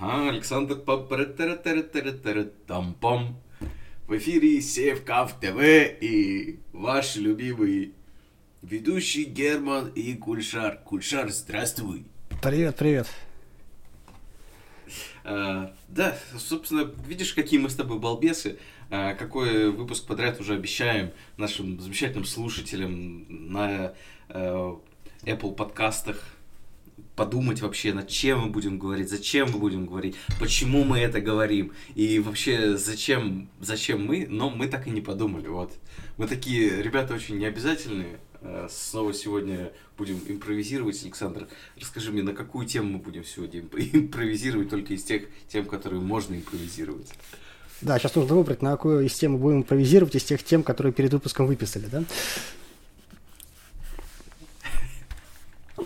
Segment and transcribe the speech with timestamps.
[0.00, 0.76] Ага, Александр
[2.66, 3.36] Тампом.
[4.08, 5.60] В эфире Севкав ТВ
[6.00, 7.92] и ваш любимый
[8.62, 10.78] ведущий Герман и Кульшар.
[10.78, 12.06] Кульшар, здравствуй.
[12.40, 13.06] Привет, привет.
[15.24, 18.58] А, да, собственно, видишь, какие мы с тобой балбесы.
[18.88, 23.92] А, какой выпуск подряд уже обещаем нашим замечательным слушателям на
[24.30, 24.80] а,
[25.24, 26.24] Apple подкастах,
[27.16, 31.72] подумать вообще, над чем мы будем говорить, зачем мы будем говорить, почему мы это говорим,
[31.94, 35.72] и вообще зачем, зачем мы, но мы так и не подумали, вот.
[36.16, 41.02] Мы такие ребята очень необязательные, э, снова сегодня будем импровизировать.
[41.02, 41.48] Александр,
[41.78, 43.60] расскажи мне, на какую тему мы будем сегодня
[43.92, 47.12] импровизировать, только из тех тем, которые можно импровизировать.
[47.82, 50.92] Да, сейчас нужно выбрать, на какую из тем мы будем импровизировать, из тех тем, которые
[50.92, 52.04] перед выпуском выписали, да?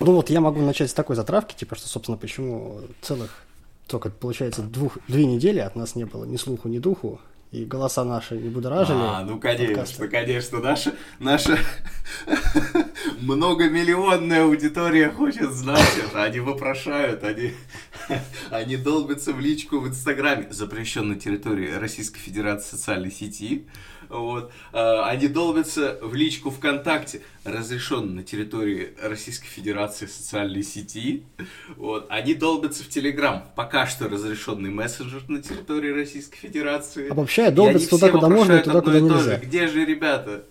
[0.00, 3.42] Ну вот я могу начать с такой затравки, типа, что, собственно, почему целых,
[3.86, 7.20] только получается, двух, две недели от нас не было ни слуху, ни духу,
[7.52, 8.98] и голоса наши не будоражили.
[9.00, 10.08] А, ну конечно, подкасты.
[10.08, 11.58] конечно, наша, наша
[13.20, 17.52] многомиллионная аудитория хочет знать это, они вопрошают, они,
[18.50, 23.66] они долбятся в личку в Инстаграме, запрещенной территории Российской Федерации социальной сети,
[24.08, 24.52] вот.
[24.72, 31.24] А, они долбятся в личку ВКонтакте, разрешен на территории Российской Федерации социальной сети.
[31.76, 32.06] Вот.
[32.08, 37.08] Они долбятся в Телеграм, пока что разрешенный мессенджер на территории Российской Федерации.
[37.08, 39.36] Обобщая, долбятся туда, куда можно, и туда, куда нельзя.
[39.38, 40.44] Где же ребята?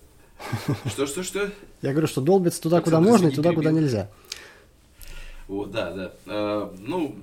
[0.87, 1.49] Что, что, что?
[1.81, 4.09] Я говорю, что долбится туда, куда можно, и туда, куда нельзя.
[5.47, 6.11] Вот, да, да.
[6.25, 7.15] Э, ну,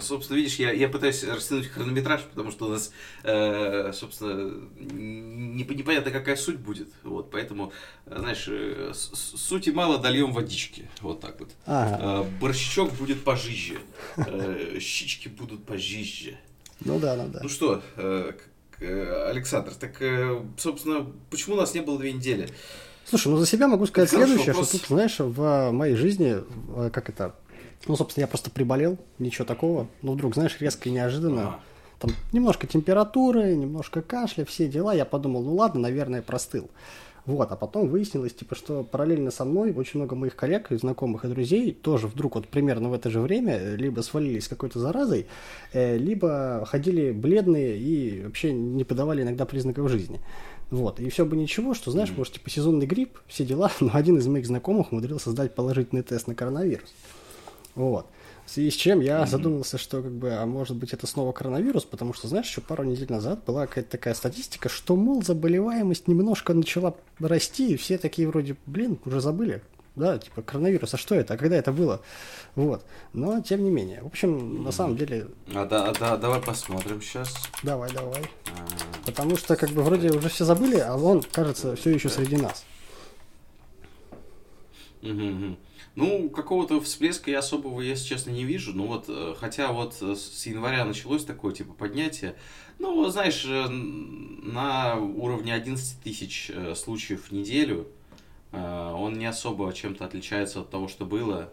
[0.00, 2.92] собственно, видишь, я, я пытаюсь растянуть хронометраж, потому что у нас,
[3.24, 6.88] э, собственно, не, непонятно, какая суть будет.
[7.02, 7.72] Вот, поэтому,
[8.06, 10.88] знаешь, э, сути мало, дольем водички.
[11.00, 11.50] Вот так вот.
[11.66, 12.22] Ага.
[12.22, 13.78] Э, борщичок будет пожиже.
[14.16, 16.38] Э, щички будут пожиже.
[16.84, 17.40] Ну да, ну да.
[17.42, 18.32] Ну что, э,
[18.78, 22.48] э, Александр, так, э, собственно, почему у нас не было две недели?
[23.08, 24.68] Слушай, ну за себя могу сказать следующее, вопрос.
[24.68, 26.38] что тут, знаешь, в моей жизни,
[26.76, 27.36] э, как это,
[27.86, 29.86] ну, собственно, я просто приболел, ничего такого.
[30.02, 31.60] Но вдруг, знаешь, резко и неожиданно.
[31.98, 34.94] Там немножко температуры, немножко кашля, все дела.
[34.94, 36.68] Я подумал, ну ладно, наверное, простыл.
[37.26, 41.24] Вот, а потом выяснилось, типа, что параллельно со мной очень много моих коллег и знакомых
[41.24, 45.26] и друзей тоже вдруг вот примерно в это же время либо свалились какой-то заразой,
[45.72, 50.20] э, либо ходили бледные и вообще не подавали иногда признаков жизни.
[50.70, 54.18] Вот, и все бы ничего, что, знаешь, может, типа, сезонный грипп, все дела, но один
[54.18, 56.92] из моих знакомых умудрился сдать положительный тест на коронавирус.
[57.76, 58.06] Вот.
[58.46, 59.26] В связи с чем я mm-hmm.
[59.26, 62.84] задумался, что как бы, а может быть это снова коронавирус, потому что, знаешь, еще пару
[62.84, 68.28] недель назад была какая-то такая статистика, что, мол, заболеваемость немножко начала расти, и все такие
[68.28, 69.62] вроде, блин, уже забыли,
[69.96, 72.00] да, типа коронавирус, а что это, а когда это было?
[72.54, 72.84] Вот.
[73.12, 74.02] Но тем не менее.
[74.02, 75.28] В общем, на самом деле.
[75.52, 77.34] А да, да, давай посмотрим сейчас.
[77.62, 78.22] Давай, давай.
[78.46, 79.06] А...
[79.06, 82.64] Потому что, как бы, вроде уже все забыли, а он, кажется, все еще среди нас.
[85.02, 85.56] Угу.
[85.96, 88.72] Ну, какого-то всплеска я особого, если честно, не вижу.
[88.74, 92.36] Ну вот, э, хотя вот э, с января началось такое, типа, поднятие.
[92.78, 97.88] Ну, знаешь, э, на уровне 11 тысяч случаев в неделю
[98.52, 101.50] он не особо чем-то отличается от того, что было.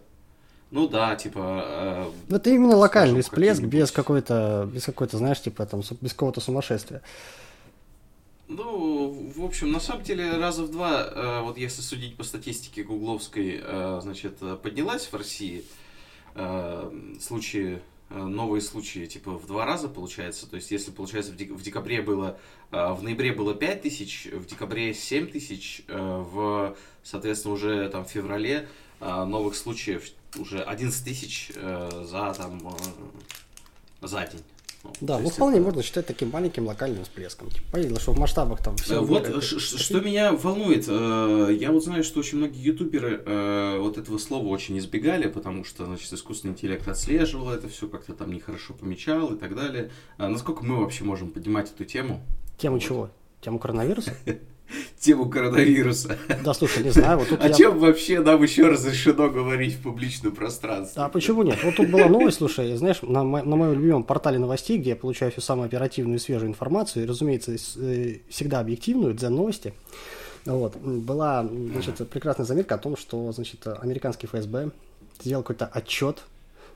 [0.71, 2.07] Ну да, типа...
[2.29, 7.01] Ну, это именно локальный всплеск без какой-то, без какой-то, знаешь, типа, там, без какого-то сумасшествия.
[8.47, 12.83] Ну, в общем, на самом деле раза в два, э, вот если судить по статистике
[12.83, 15.63] гугловской, э, значит, поднялась в России
[16.35, 20.47] э, случаи, новые случаи, типа в два раза получается.
[20.47, 22.37] То есть, если получается в декабре было,
[22.69, 28.67] в ноябре было 5 тысяч, в декабре 7 тысяч, в, соответственно, уже там в феврале
[28.99, 32.75] новых случаев уже 11 тысяч за там
[34.01, 34.43] за день.
[34.83, 35.66] Ну, да, ну вполне это...
[35.66, 37.49] можно считать таким маленьким локальным всплеском.
[37.49, 39.01] Типа, понятно, что в масштабах там все.
[39.01, 39.41] Вот это...
[39.41, 44.47] что меня волнует, э, я вот знаю, что очень многие ютуберы э, вот этого слова
[44.47, 49.39] очень избегали, потому что, значит, искусственный интеллект отслеживал это все, как-то там нехорошо помечал и
[49.39, 49.91] так далее.
[50.18, 52.21] А насколько мы вообще можем поднимать эту тему?
[52.57, 52.83] Тему вот.
[52.83, 53.09] чего?
[53.41, 54.13] Тему коронавируса?
[55.00, 56.18] тему коронавируса.
[56.44, 57.19] Да, слушай, не знаю.
[57.19, 57.54] Вот тут О я...
[57.54, 61.01] чем вообще нам еще разрешено говорить в публичном пространстве?
[61.01, 61.57] А почему нет?
[61.63, 64.95] Вот тут была новость, слушай, знаешь, на, мо- на моем любимом портале новостей, где я
[64.95, 69.74] получаю всю самую оперативную и свежую информацию, и, разумеется, э, всегда объективную, для новости.
[70.45, 74.71] Вот, была, значит, прекрасная заметка о том, что, значит, американский ФСБ
[75.21, 76.24] сделал какой-то отчет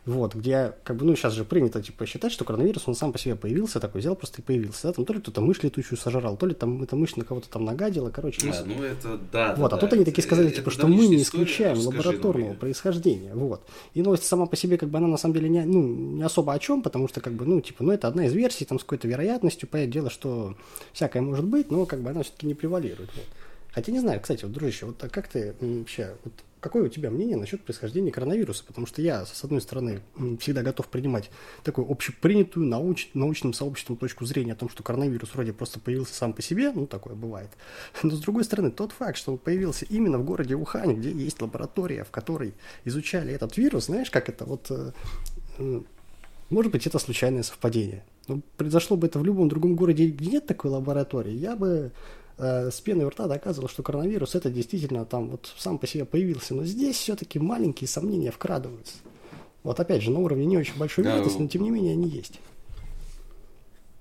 [0.08, 3.20] вот, где, как бы, ну, сейчас же принято, типа, считать, что коронавирус, он сам по
[3.20, 6.38] себе появился, такой взял просто и появился, да, там то ли кто-то мышь летучую сожрал,
[6.38, 8.42] то ли там эта мышь на кого-то там нагадила, короче.
[8.50, 10.88] Да, ну, это, да, Вот, да, а тут да, они такие сказали, это типа, что
[10.88, 13.68] мы не исключаем расскажи, лабораторного ну, происхождения, вот.
[13.94, 16.54] И новость сама по себе, как бы, она на самом деле не, ну, не особо
[16.54, 18.84] о чем, потому что, как бы, ну, типа, ну, это одна из версий, там, с
[18.84, 20.56] какой-то вероятностью, понятное дело, что
[20.94, 23.26] всякое может быть, но, как бы, она все-таки не превалирует, вот.
[23.74, 26.34] Хотя не знаю, кстати, вот, дружище, вот а как ты вообще, вот,
[26.68, 28.66] какое у тебя мнение насчет происхождения коронавируса?
[28.66, 30.02] Потому что я, с одной стороны,
[30.42, 31.30] всегда готов принимать
[31.64, 36.34] такую общепринятую науч, научным сообществом точку зрения о том, что коронавирус вроде просто появился сам
[36.34, 37.52] по себе, ну, такое бывает.
[38.04, 41.42] Но, с другой стороны, тот факт, что он появился именно в городе Ухане, где есть
[41.42, 42.54] лаборатория, в которой
[42.84, 44.68] изучали этот вирус, знаешь, как это вот...
[44.70, 45.82] Э,
[46.50, 48.04] может быть, это случайное совпадение.
[48.28, 51.92] Но произошло бы это в любом другом городе, где нет такой лаборатории, я бы
[52.38, 56.06] э, с пеной у рта доказывал, что коронавирус это действительно там вот сам по себе
[56.06, 56.56] появился.
[56.56, 58.96] Но здесь все-таки маленькие сомнения вкрадываются.
[59.64, 62.40] Вот опять же, на уровне не очень большой вероятности, но тем не менее они есть.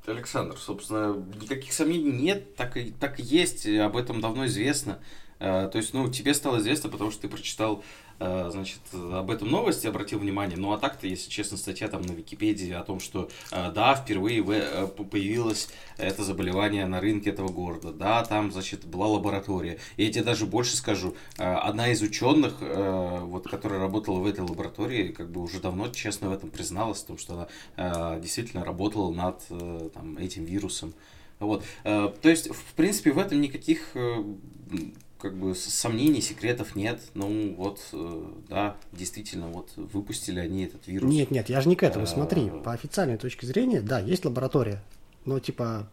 [0.06, 5.00] Александр, собственно, никаких сомнений нет, так и, так и есть, об этом давно известно.
[5.38, 7.82] Э, то есть, ну, тебе стало известно, потому что ты прочитал
[8.18, 10.56] Э, значит, об этом новости обратил внимание.
[10.56, 14.42] Ну, а так-то, если честно, статья там на Википедии о том, что э, да, впервые
[14.42, 15.68] появилось
[15.98, 17.92] это заболевание на рынке этого города.
[17.92, 19.78] Да, там, значит, была лаборатория.
[19.96, 25.08] И я тебе даже больше скажу, одна из ученых, вот, которая работала в этой лаборатории,
[25.08, 29.46] как бы уже давно честно в этом призналась, в том, что она действительно работала над
[29.92, 30.94] там, этим вирусом.
[31.38, 31.64] Вот.
[31.82, 33.94] То есть, в принципе, в этом никаких
[35.26, 37.00] как бы сомнений, секретов нет.
[37.14, 41.10] Ну вот, э, да, действительно, вот выпустили они этот вирус.
[41.10, 42.06] Нет, нет, я же не к этому.
[42.06, 44.82] Смотри, по официальной точке зрения, да, есть лаборатория,
[45.24, 45.90] но типа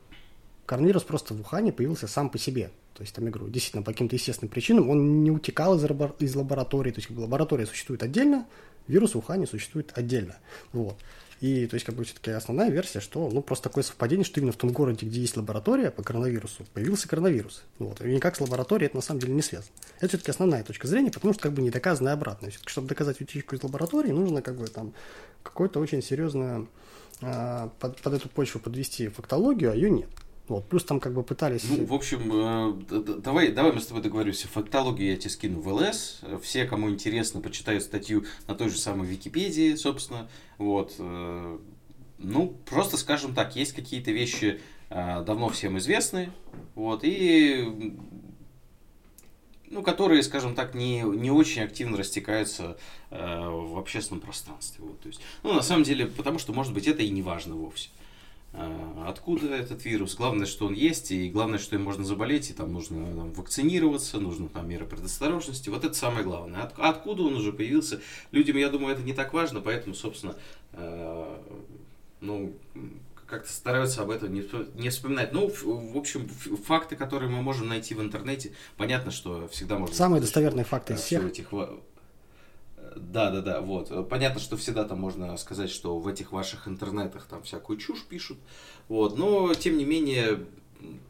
[0.67, 2.71] коронавирус просто в Ухане появился сам по себе.
[2.93, 5.83] То есть, там, я говорю, действительно, по каким-то естественным причинам он не утекал из,
[6.19, 6.91] из лаборатории.
[6.91, 8.45] То есть, лаборатория существует отдельно,
[8.87, 10.37] вирус в Ухане существует отдельно.
[10.73, 10.97] Вот.
[11.43, 14.53] И, то есть, как бы, все-таки основная версия, что, ну, просто такое совпадение, что именно
[14.53, 17.63] в том городе, где есть лаборатория по коронавирусу, появился коронавирус.
[17.79, 17.99] Вот.
[17.99, 19.73] И никак с лабораторией это на самом деле не связано.
[19.97, 22.49] Это все-таки основная точка зрения, потому что, как бы, не доказано обратно.
[22.49, 24.93] Все-таки, чтобы доказать утечку из лаборатории, нужно, как бы, там,
[25.43, 26.65] какой-то очень серьезно
[27.19, 30.09] а, под, под эту почву подвести фактологию, а ее нет.
[30.47, 31.63] Вот, плюс там как бы пытались...
[31.69, 32.29] Ну, в общем,
[32.89, 34.49] э, давай, давай мы с тобой договоримся.
[34.49, 36.21] Фактологию я тебе скину в ЛС.
[36.41, 40.27] Все, кому интересно, почитают статью на той же самой Википедии, собственно.
[40.57, 40.95] Вот.
[40.99, 41.57] Э,
[42.17, 44.59] ну, просто скажем так, есть какие-то вещи
[44.89, 46.31] э, давно всем известны.
[46.75, 47.97] Вот, и
[49.69, 52.77] ну, которые, скажем так, не, не очень активно растекаются
[53.09, 54.83] э, в общественном пространстве.
[54.85, 57.55] Вот, то есть, ну, на самом деле, потому что, может быть, это и не важно
[57.55, 57.89] вовсе.
[57.89, 58.02] А,
[58.53, 60.15] откуда этот вирус.
[60.15, 64.19] Главное, что он есть, и главное, что им можно заболеть, и там нужно там, вакцинироваться,
[64.19, 65.69] нужно там меры предосторожности.
[65.69, 66.61] Вот это самое главное.
[66.61, 68.01] От, откуда он уже появился?
[68.31, 70.35] Людям, я думаю, это не так важно, поэтому, собственно,
[70.73, 71.37] э,
[72.21, 72.53] ну,
[73.25, 74.47] как-то стараются об этом не,
[74.79, 75.33] не вспоминать.
[75.33, 79.95] Ну, в, в общем, факты, которые мы можем найти в интернете, понятно, что всегда можно...
[79.95, 81.25] Самые достоверные факты из всех.
[81.25, 81.51] Этих
[82.95, 84.09] да, да, да, вот.
[84.09, 88.37] Понятно, что всегда там можно сказать, что в этих ваших интернетах там всякую чушь пишут,
[88.87, 90.45] вот, но тем не менее,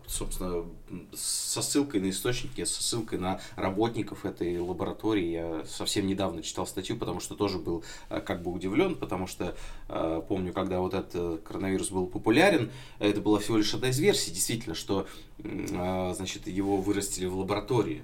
[0.07, 0.65] собственно,
[1.13, 5.31] со ссылкой на источники, со ссылкой на работников этой лаборатории.
[5.31, 9.55] Я совсем недавно читал статью, потому что тоже был э, как бы удивлен, потому что
[9.89, 14.31] э, помню, когда вот этот коронавирус был популярен, это была всего лишь одна из версий,
[14.31, 15.07] действительно, что
[15.39, 18.03] э, значит, его вырастили в лаборатории.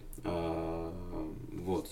[1.69, 1.87] Вот.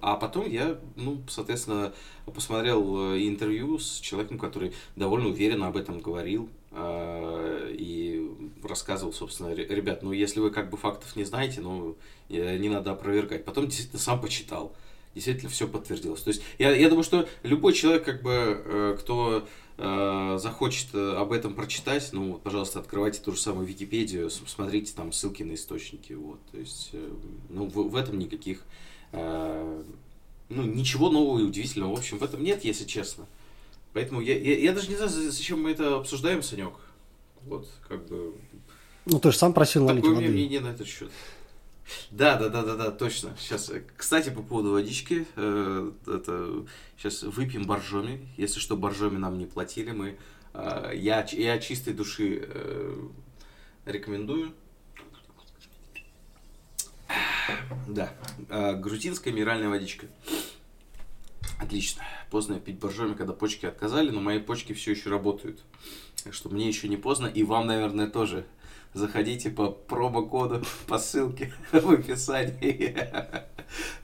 [0.00, 1.92] А потом я, ну, соответственно,
[2.24, 8.30] посмотрел э, интервью с человеком, который довольно уверенно об этом говорил э, и
[8.62, 11.96] рассказывал, собственно, ребят, ну, если вы как бы фактов не знаете, ну,
[12.28, 13.44] не надо опровергать.
[13.44, 14.72] Потом действительно сам почитал.
[15.16, 16.22] Действительно все подтвердилось.
[16.22, 19.48] То есть я, я думаю, что любой человек, как бы, э, кто
[19.80, 25.54] захочет об этом прочитать, ну, пожалуйста, открывайте ту же самую Википедию, смотрите там ссылки на
[25.54, 26.14] источники.
[26.14, 26.40] Вот.
[26.50, 26.90] То есть,
[27.48, 32.42] ну, в, в этом никаких Э, ну, ничего нового и удивительного, в общем, в этом
[32.42, 33.26] нет, если честно.
[33.92, 36.74] Поэтому я, я, я даже не знаю, зачем мы это обсуждаем, Санек.
[37.42, 38.34] Вот, как бы...
[39.06, 40.28] Ну, ты же сам просил налить Такое воды.
[40.28, 41.10] мнение на этот счет.
[42.10, 43.34] Да, да, да, да, да, точно.
[43.40, 46.66] Сейчас, э, кстати, по поводу водички, э, это
[46.98, 48.28] сейчас выпьем боржоми.
[48.36, 50.18] Если что, боржоми нам не платили, мы,
[50.52, 53.08] э, я, я чистой души э,
[53.86, 54.52] рекомендую.
[57.86, 58.12] Да.
[58.48, 60.06] А, грузинская минеральная водичка.
[61.58, 62.02] Отлично.
[62.30, 65.62] Поздно пить боржоми, когда почки отказали, но мои почки все еще работают.
[66.24, 68.46] Так что мне еще не поздно, и вам, наверное, тоже.
[68.94, 72.96] Заходите по промокоду, по ссылке в описании.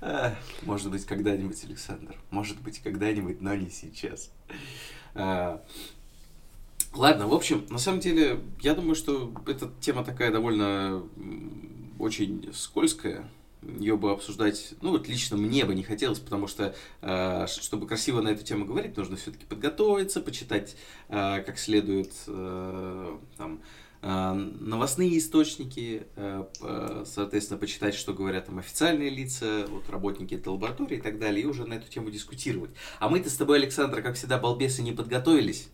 [0.63, 2.17] Может быть, когда-нибудь, Александр.
[2.31, 4.31] Может быть, когда-нибудь, но не сейчас.
[5.15, 5.65] А,
[6.93, 11.03] ладно, в общем, на самом деле, я думаю, что эта тема такая довольно
[11.99, 13.29] очень скользкая.
[13.79, 18.21] Ее бы обсуждать, ну вот лично мне бы не хотелось, потому что, э, чтобы красиво
[18.21, 20.77] на эту тему говорить, нужно все-таки подготовиться, почитать
[21.09, 23.61] э, как следует э, там,
[24.03, 26.07] новостные источники,
[27.07, 31.47] соответственно, почитать, что говорят там официальные лица, вот, работники этой лаборатории и так далее, и
[31.47, 32.71] уже на эту тему дискутировать.
[33.01, 35.69] А мы-то с тобой, Александр, как всегда, балбесы, не подготовились.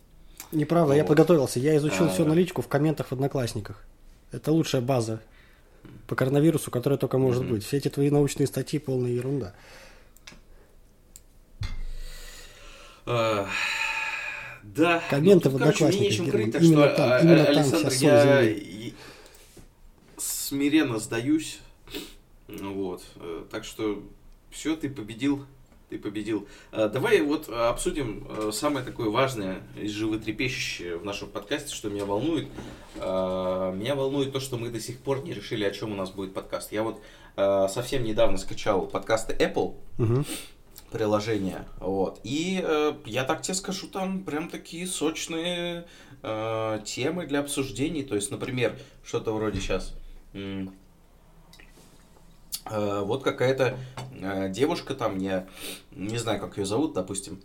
[0.53, 0.99] Неправда, вот.
[0.99, 1.59] я подготовился.
[1.59, 2.09] Я изучил а...
[2.09, 3.85] всю аналитику в комментах в Одноклассниках.
[4.31, 5.21] Это лучшая база
[6.07, 7.51] по коронавирусу, которая только может mm-hmm.
[7.51, 7.65] быть.
[7.65, 9.55] Все эти твои научные статьи полная ерунда.
[13.07, 13.47] Uh...
[14.63, 15.03] Да.
[15.09, 16.01] Комменты ну, в Одноклассниках.
[16.01, 18.93] Мне нечем крыть, именно что, там, а, именно Александр, там я
[20.17, 21.61] смиренно сдаюсь.
[22.49, 23.03] Вот.
[23.17, 24.03] Э, так что
[24.51, 25.47] все, ты победил.
[25.91, 26.49] Ты победил.
[26.73, 32.05] Э, давай вот обсудим э, самое такое важное и животрепещущее в нашем подкасте, что меня
[32.05, 32.49] волнует.
[32.97, 36.35] Меня волнует то, что мы до сих пор не решили, о чем у нас будет
[36.35, 36.73] подкаст.
[36.73, 37.01] Я вот
[37.37, 39.77] совсем недавно скачал подкасты Apple.
[39.99, 40.25] Угу
[40.91, 41.65] приложение.
[41.79, 42.21] Вот.
[42.25, 45.87] И э, я так тебе скажу, там прям такие сочные
[46.23, 48.03] э, темы для обсуждений.
[48.03, 49.95] То есть, например, что-то вроде сейчас.
[52.71, 53.79] Э, вот какая-то
[54.21, 55.47] э, девушка там, я
[55.93, 57.41] не знаю, как ее зовут, допустим,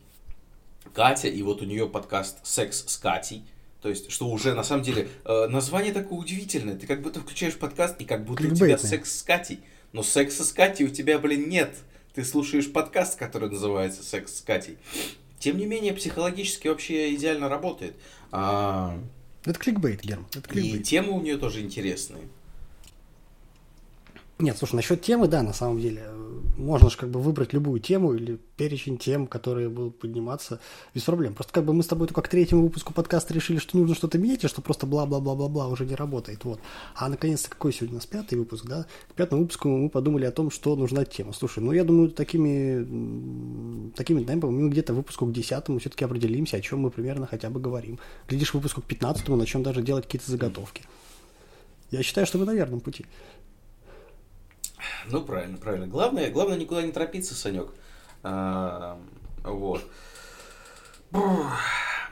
[0.94, 3.44] Катя, и вот у нее подкаст «Секс с Катей».
[3.82, 6.76] То есть, что уже на самом деле э, название такое удивительное.
[6.76, 8.76] Ты как будто включаешь подкаст, и как будто Кликбейтный.
[8.76, 9.60] у тебя секс с Катей.
[9.94, 11.76] Но секса с Катей у тебя, блин, нет
[12.16, 14.78] ты слушаешь подкаст, который называется «Секс с Катей».
[15.38, 17.94] Тем не менее, психологически вообще идеально работает.
[18.32, 18.98] А...
[19.44, 20.26] Это кликбейт, Герм.
[20.34, 20.82] Это кликбейт.
[20.82, 22.24] И темы у нее тоже интересные.
[24.38, 26.04] Нет, слушай, насчет темы, да, на самом деле.
[26.58, 30.60] Можно же как бы выбрать любую тему или перечень тем, которые будут подниматься
[30.94, 31.34] без проблем.
[31.34, 34.18] Просто как бы мы с тобой только к третьему выпуску подкаста решили, что нужно что-то
[34.18, 36.44] менять, и что просто бла-бла-бла-бла-бла уже не работает.
[36.44, 36.60] Вот.
[36.96, 38.86] А наконец-то какой сегодня у нас пятый выпуск, да?
[39.10, 41.32] К пятому выпуску мы подумали о том, что нужна тема.
[41.34, 46.62] Слушай, ну я думаю, такими, такими темпами мы где-то выпуску к десятому все-таки определимся, о
[46.62, 48.00] чем мы примерно хотя бы говорим.
[48.28, 50.84] Глядишь, выпуску к пятнадцатому начнем даже делать какие-то заготовки.
[51.92, 53.06] Я считаю, что мы на верном пути.
[55.10, 55.88] Ну, правильно, правильно.
[55.88, 57.70] Главное, главное никуда не торопиться, Санек.
[58.24, 59.00] А,
[59.44, 59.82] вот.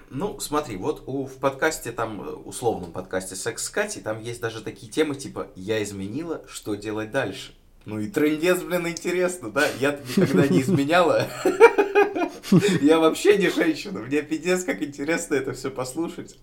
[0.09, 4.61] Ну, смотри, вот у, в подкасте, там, условном подкасте «Секс с Катей», там есть даже
[4.61, 9.67] такие темы, типа «Я изменила, что делать дальше?» Ну и трендец, блин, интересно, да?
[9.79, 11.27] Я никогда не изменяла.
[12.81, 13.99] Я вообще не женщина.
[13.99, 16.37] Мне пиздец, как интересно это все послушать.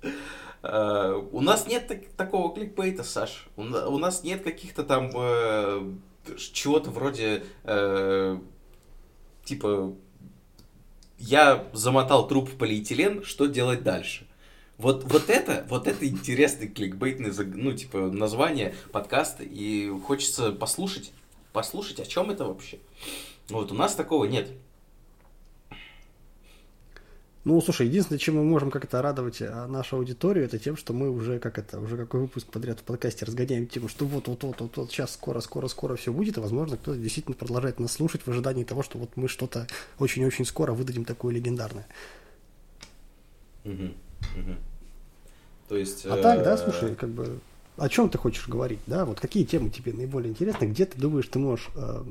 [0.63, 3.49] А, у нас нет такого кликбейта, Саш.
[3.57, 5.93] У нас нет каких-то там э,
[6.39, 8.39] чего-то вроде э,
[9.45, 9.95] типа
[11.21, 14.27] я замотал труп в полиэтилен, что делать дальше?
[14.79, 21.13] Вот, вот это, вот это интересный кликбейтный, ну, типа, название подкаста, и хочется послушать,
[21.53, 22.79] послушать, о чем это вообще.
[23.51, 24.49] Вот у нас такого нет.
[27.43, 31.09] Ну, слушай, единственное, чем мы можем как-то радовать а, нашу аудиторию, это тем, что мы
[31.09, 34.61] уже, как это, уже какой выпуск подряд в подкасте разгоняем тему, что вот, вот, вот,
[34.61, 38.23] вот, вот сейчас скоро, скоро, скоро все будет, и, возможно, кто-то действительно продолжает нас слушать
[38.27, 39.67] в ожидании того, что вот мы что-то
[39.99, 41.87] очень-очень скоро выдадим такое легендарное.
[43.65, 44.55] Угу, угу.
[45.69, 46.05] То есть...
[46.05, 47.39] А так, да, э, слушай, как бы,
[47.79, 51.27] о чем ты хочешь говорить, да, вот какие темы тебе наиболее интересны, где ты думаешь,
[51.29, 52.03] ты можешь э,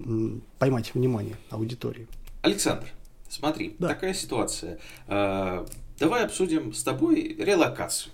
[0.57, 2.07] поймать внимание аудитории?
[2.41, 2.87] Александр,
[3.29, 3.89] Смотри, да.
[3.89, 4.79] такая ситуация.
[5.07, 5.65] А,
[5.99, 8.11] давай обсудим с тобой релокацию.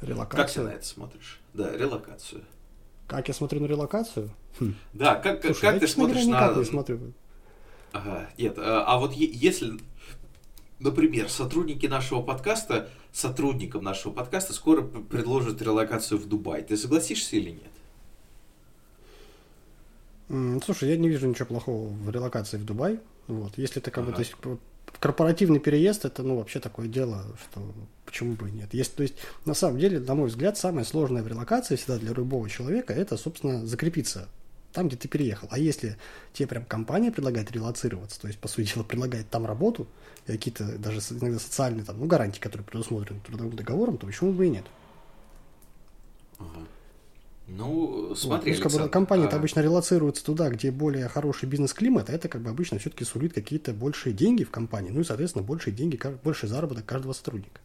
[0.00, 0.44] Релокацию?
[0.46, 1.40] Как ты на это смотришь?
[1.52, 2.44] Да, релокацию.
[3.08, 4.30] Как я смотрю на релокацию?
[4.60, 4.74] Хм.
[4.92, 6.54] Да, как, Слушай, как ты смотришь на...
[6.54, 7.12] не смотрю.
[7.92, 9.78] Ага, нет, а, а вот если,
[10.78, 17.50] например, сотрудники нашего подкаста, сотрудникам нашего подкаста скоро предложат релокацию в Дубай, ты согласишься или
[17.50, 17.72] нет?
[20.28, 23.00] Слушай, я не вижу ничего плохого в релокации в Дубай.
[23.28, 23.56] Вот.
[23.56, 24.10] Если это как ага.
[24.10, 24.34] бы, то есть,
[24.98, 27.62] корпоративный переезд, это, ну, вообще такое дело, что
[28.04, 28.72] почему бы и нет.
[28.74, 29.14] Есть, то есть,
[29.44, 33.16] на самом деле, на мой взгляд, самое сложное в релокации всегда для любого человека, это,
[33.16, 34.28] собственно, закрепиться
[34.72, 35.48] там, где ты переехал.
[35.50, 35.96] А если
[36.32, 39.86] тебе прям компания предлагает релацироваться, то есть, по сути дела, предлагает там работу,
[40.26, 44.50] какие-то даже иногда социальные там, ну, гарантии, которые предусмотрены трудовым договором, то почему бы и
[44.50, 44.64] нет?
[47.48, 47.56] Ага.
[47.56, 49.36] Ну, смотри, вот, как бы компании а...
[49.36, 53.72] обычно релацируются туда, где более хороший бизнес-климат, а это как бы обычно все-таки сулит какие-то
[53.72, 57.60] большие деньги в компании, ну и, соответственно, большие деньги, больше заработок каждого сотрудника.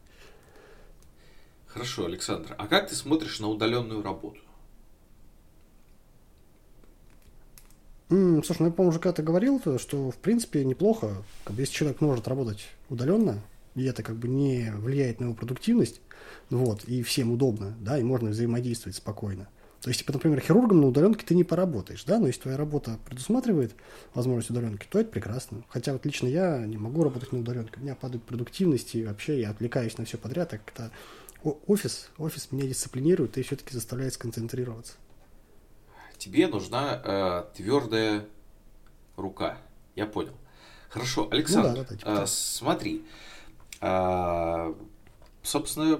[1.67, 2.53] Хорошо, Александр.
[2.57, 4.39] А как ты смотришь на удаленную работу?
[8.09, 11.73] Mm, слушай, ну я, по-моему, уже когда-то говорил, что в принципе неплохо, как бы, если
[11.73, 13.41] человек может работать удаленно,
[13.73, 16.01] и это как бы не влияет на его продуктивность,
[16.49, 19.47] вот, и всем удобно, да, и можно взаимодействовать спокойно.
[19.81, 22.99] То есть, типа, например, хирургом на удаленке ты не поработаешь, да, но если твоя работа
[23.05, 23.73] предусматривает
[24.13, 25.63] возможность удаленки, то это прекрасно.
[25.69, 29.41] Хотя вот лично я не могу работать на удаленке, у меня падает продуктивность, и вообще
[29.41, 30.91] я отвлекаюсь на все подряд, так как-то
[31.65, 34.93] офис, офис меня дисциплинирует и все-таки заставляет сконцентрироваться.
[36.19, 38.27] Тебе нужна э, твердая
[39.17, 39.57] рука.
[39.95, 40.33] Я понял.
[40.89, 43.03] Хорошо, Александр, ну, да, да, типа э, смотри.
[43.81, 44.73] Э,
[45.41, 45.99] собственно,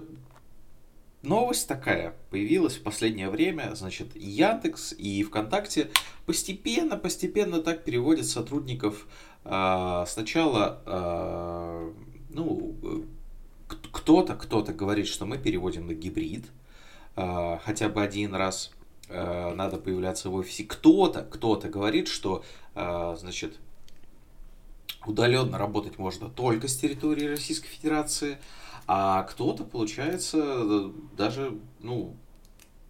[1.22, 3.72] новость такая появилась в последнее время.
[3.76, 5.90] Значит, Яндекс и ВКонтакте
[6.26, 9.08] постепенно, постепенно так переводят сотрудников.
[9.44, 11.92] Э, сначала, э,
[12.30, 12.76] ну,
[13.92, 16.46] кто-то, кто-то говорит, что мы переводим на гибрид,
[17.16, 18.72] э, хотя бы один раз
[19.10, 20.64] э, надо появляться в офисе.
[20.64, 22.44] Кто-то, кто-то говорит, что,
[22.76, 23.60] э, значит,
[25.06, 28.38] удаленно работать можно только с территории Российской Федерации,
[28.94, 32.18] а кто-то, получается, даже, ну,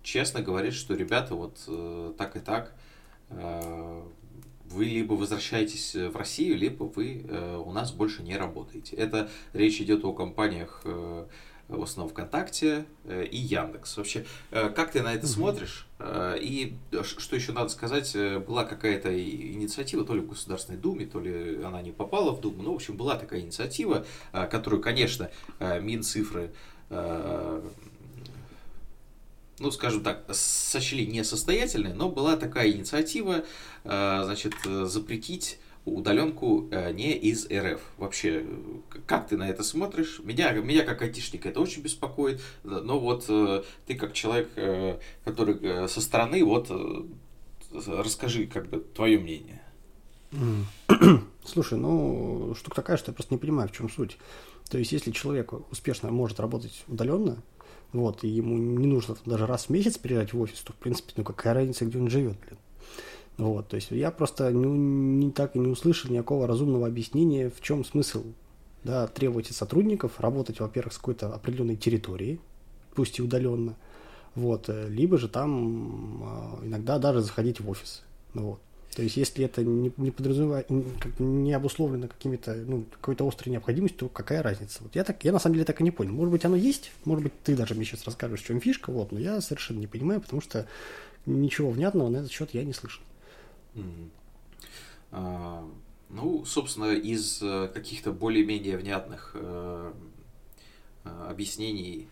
[0.01, 2.73] честно говорит, что ребята вот э, так и так,
[3.29, 4.01] э,
[4.65, 8.95] вы либо возвращаетесь в Россию, либо вы э, у нас больше не работаете.
[8.95, 11.27] Это речь идет о компаниях э,
[11.77, 13.97] в основном ВКонтакте э, и Яндекс.
[13.97, 15.87] Вообще, э, как ты на это смотришь?
[15.99, 21.19] Э, и что еще надо сказать, была какая-то инициатива, то ли в Государственной Думе, то
[21.19, 26.51] ли она не попала в Думу, ну, в общем, была такая инициатива, которую, конечно, Минцифры
[29.59, 33.45] ну, скажем так, сочли несостоятельной, но была такая инициатива,
[33.83, 37.81] значит, запретить удаленку э, не из РФ.
[37.97, 38.45] Вообще,
[39.05, 40.19] как ты на это смотришь?
[40.23, 45.87] Меня, меня как айтишника это очень беспокоит, но вот э, ты как человек, э, который
[45.87, 46.71] со стороны, вот
[47.71, 49.61] расскажи как бы твое мнение.
[51.45, 54.17] Слушай, ну, штука такая, что я просто не понимаю, в чем суть.
[54.69, 57.41] То есть, если человек успешно может работать удаленно,
[57.91, 61.13] вот, и ему не нужно даже раз в месяц приезжать в офис, то, в принципе,
[61.17, 62.57] ну, какая разница, где он живет, блин.
[63.41, 67.59] Вот, то есть я просто не, не так и не услышал никакого разумного объяснения, в
[67.59, 68.23] чем смысл
[68.83, 72.39] да, требовать от сотрудников работать, во-первых, с какой-то определенной территории,
[72.93, 73.75] пусть и удаленно,
[74.35, 78.03] вот, э, либо же там а, иногда даже заходить в офис.
[78.35, 78.59] Ну, вот.
[78.95, 80.67] То есть, если это не, не подразумевает,
[81.17, 84.83] не обусловлено какими-то, ну, какой-то острой необходимостью, то какая разница?
[84.83, 86.11] Вот я так, я на самом деле так и не понял.
[86.11, 89.11] Может быть, оно есть, может быть, ты даже мне сейчас расскажешь, в чем фишка, вот,
[89.11, 90.67] но я совершенно не понимаю, потому что
[91.25, 93.01] ничего внятного на этот счет я не слышал.
[95.11, 95.67] А,
[96.09, 99.93] ну, собственно, из э, каких-то более-менее внятных э,
[101.03, 102.07] э, объяснений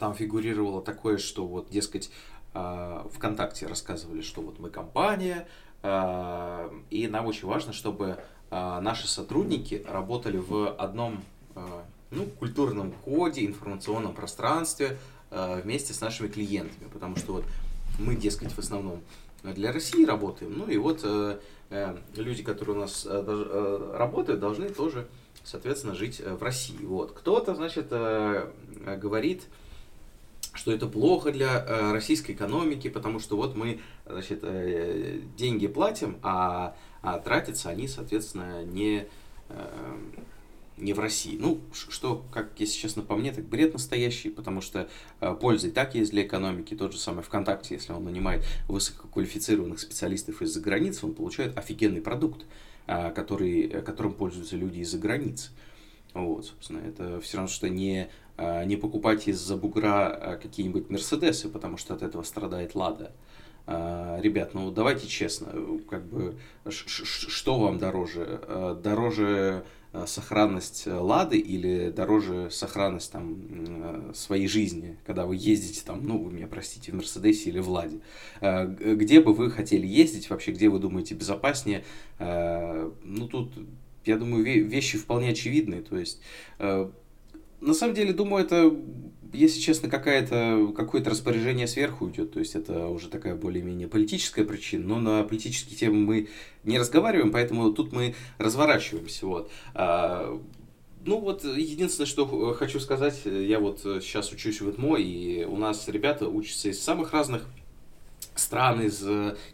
[0.00, 2.10] там фигурировало такое, что вот, дескать,
[2.54, 5.46] ВКонтакте рассказывали, что вот мы компания,
[5.84, 8.18] и нам очень важно, чтобы
[8.50, 11.22] наши сотрудники работали в одном
[12.10, 14.96] ну, культурном коде, информационном пространстве
[15.30, 17.44] вместе с нашими клиентами, потому что вот
[17.98, 19.02] мы, дескать, в основном
[19.42, 20.56] для России работаем.
[20.56, 21.38] Ну и вот э,
[21.70, 25.06] э, люди, которые у нас э, э, работают, должны тоже,
[25.44, 26.84] соответственно, жить э, в России.
[26.84, 27.12] Вот.
[27.12, 28.50] Кто-то, значит, э,
[29.00, 29.44] говорит,
[30.54, 36.18] что это плохо для э, российской экономики, потому что вот мы, значит, э, деньги платим,
[36.22, 39.06] а, а тратятся они, соответственно, не...
[40.78, 41.36] Э, не в России.
[41.38, 44.88] Ну, что, как если честно по мне, так бред настоящий, потому что
[45.20, 46.74] э, польза и так есть для экономики.
[46.74, 52.44] Тот же самый ВКонтакте, если он нанимает высококвалифицированных специалистов из-за границы, он получает офигенный продукт,
[52.86, 55.50] э, который, которым пользуются люди из-за границы.
[56.14, 61.48] Вот, собственно, это все равно, что не, э, не покупать из-за бугра э, какие-нибудь Мерседесы,
[61.48, 63.12] потому что от этого страдает Лада.
[63.66, 65.52] Uh, ребят, ну давайте честно,
[65.90, 66.38] как бы,
[66.70, 68.40] что вам дороже?
[68.48, 69.62] Uh, дороже Э,
[70.06, 76.22] сохранность э, Лады или дороже сохранность там э, своей жизни, когда вы ездите там, ну,
[76.22, 78.00] вы меня простите, в Мерседесе или в Ладе.
[78.40, 81.84] Где бы вы хотели ездить вообще, где вы думаете безопаснее?
[82.18, 83.52] Ну, тут,
[84.04, 86.20] я думаю, вещи вполне очевидные, то есть
[87.60, 88.74] на самом деле, думаю, это,
[89.32, 92.32] если честно, какая-то, какое-то распоряжение сверху идет.
[92.32, 94.86] То есть это уже такая более-менее политическая причина.
[94.86, 96.28] Но на политические темы мы
[96.64, 99.26] не разговариваем, поэтому тут мы разворачиваемся.
[99.26, 99.50] Вот.
[99.74, 100.40] А,
[101.04, 105.88] ну вот, единственное, что хочу сказать, я вот сейчас учусь в ИТМО, и у нас
[105.88, 107.44] ребята учатся из самых разных
[108.34, 109.02] стран, из,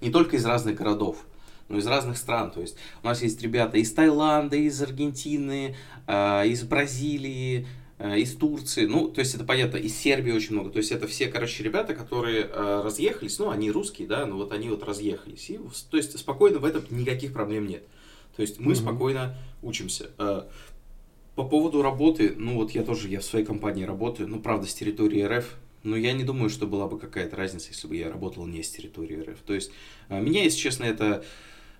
[0.00, 1.24] не только из разных городов,
[1.68, 2.50] но из разных стран.
[2.50, 7.66] То есть у нас есть ребята из Таиланда, из Аргентины, а, из Бразилии,
[7.98, 11.28] из Турции, ну, то есть это понятно, из Сербии очень много, то есть это все,
[11.28, 15.60] короче, ребята, которые э, разъехались, ну, они русские, да, но вот они вот разъехались, и,
[15.90, 17.84] то есть спокойно в этом никаких проблем нет,
[18.34, 18.76] то есть мы mm-hmm.
[18.76, 20.10] спокойно учимся.
[20.18, 20.42] Э,
[21.36, 24.74] по поводу работы, ну, вот я тоже, я в своей компании работаю, ну, правда, с
[24.74, 28.44] территории РФ, но я не думаю, что была бы какая-то разница, если бы я работал
[28.46, 29.70] не с территории РФ, то есть
[30.08, 31.24] э, меня, если честно, это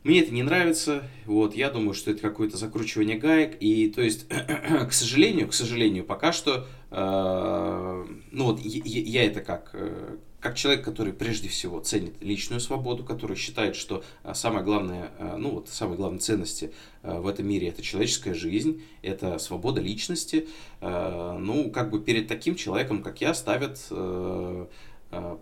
[0.05, 4.27] мне это не нравится, вот, я думаю, что это какое-то закручивание гаек, и, то есть,
[4.89, 10.57] к сожалению, к сожалению, пока что, э, ну вот, я, я это как, э, как
[10.57, 15.53] человек, который прежде всего ценит личную свободу, который считает, что э, самое главное, э, ну
[15.53, 20.47] вот, самые главные ценности э, в этом мире это человеческая жизнь, это свобода личности,
[20.83, 24.69] ну, как бы перед таким человеком, как я, ставят, по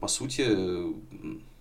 [0.07, 0.47] сути,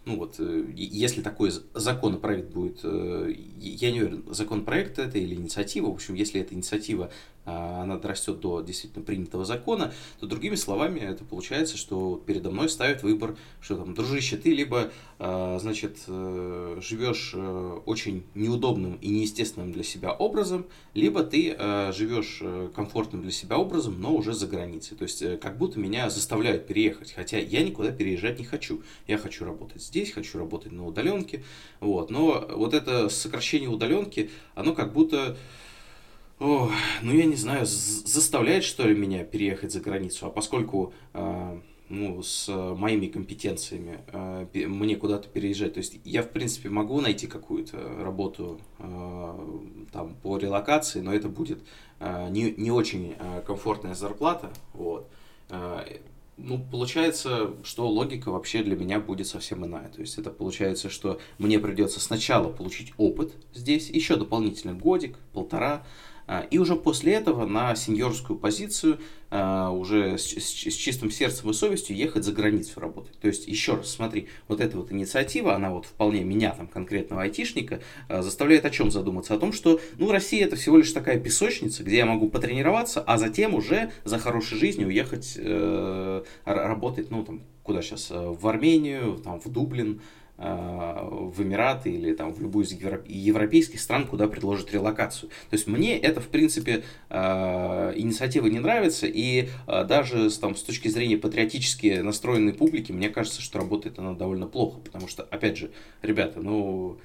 [0.06, 5.88] ну вот, э, если такой законопроект будет, э, я не уверен, законопроект это или инициатива,
[5.88, 7.12] в общем, если эта инициатива
[7.46, 13.04] она дорастет до действительно принятого закона, то другими словами это получается, что передо мной ставят
[13.04, 19.72] выбор, что там, дружище, ты либо, а, значит, э, живешь э, очень неудобным и неестественным
[19.72, 22.42] для себя образом, либо ты э, живешь
[22.76, 24.98] комфортным для себя образом, но уже за границей.
[24.98, 28.82] То есть как будто меня заставляют переехать, хотя я никуда переезжать не хочу.
[29.08, 31.44] Я хочу работать здесь, хочу работать на удаленке,
[31.80, 32.10] вот.
[32.10, 35.38] Но вот это сокращение удаленки, оно как будто
[36.42, 36.72] о,
[37.04, 40.26] ну, я не знаю, заставляет, что ли, меня переехать за границу.
[40.26, 46.30] А поскольку э, ну, с моими компетенциями э, мне куда-то переезжать, то есть я, в
[46.30, 49.60] принципе, могу найти какую-то работу э,
[49.92, 51.60] там, по релокации, но это будет
[52.00, 54.52] э, не, не очень э, комфортная зарплата.
[54.74, 55.08] Вот.
[55.50, 55.84] Э,
[56.38, 59.90] ну, получается, что логика вообще для меня будет совсем иная.
[59.90, 65.84] То есть это получается, что мне придется сначала получить опыт здесь, еще дополнительный годик, полтора,
[66.40, 69.00] и уже после этого на сеньорскую позицию
[69.34, 73.18] а, уже с, с, с чистым сердцем и совестью ехать за границу работать.
[73.20, 77.22] То есть, еще раз, смотри, вот эта вот инициатива, она вот вполне меня, там, конкретного
[77.22, 79.34] айтишника, а, заставляет о чем задуматься?
[79.34, 83.18] О том, что, ну, Россия это всего лишь такая песочница, где я могу потренироваться, а
[83.18, 89.18] затем уже за хорошей жизнью уехать э, работать, ну, там, куда сейчас, э, в Армению,
[89.24, 90.02] там, в Дублин,
[90.42, 95.30] в Эмираты или там, в любую из европейских стран, куда предложат релокацию.
[95.50, 100.64] То есть мне это, в принципе, э, инициатива не нравится, и э, даже там, с
[100.64, 105.58] точки зрения патриотически настроенной публики, мне кажется, что работает она довольно плохо, потому что, опять
[105.58, 106.98] же, ребята, ну,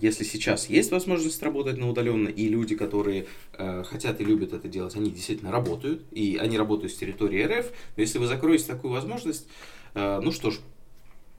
[0.00, 4.68] если сейчас есть возможность работать на удаленно, и люди, которые э, хотят и любят это
[4.68, 8.92] делать, они действительно работают, и они работают с территории РФ, но если вы закроете такую
[8.92, 9.48] возможность,
[9.94, 10.60] э, ну что ж,